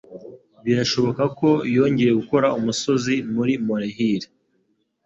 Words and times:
Birashoboka 0.65 1.23
ko 1.39 1.49
yongeye 1.75 2.11
gukora 2.19 2.47
umusozi 2.59 3.13
muri 3.35 3.53
molehill 3.67 4.23